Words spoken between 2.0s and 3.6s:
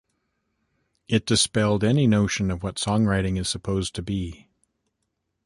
notion of what songwriting is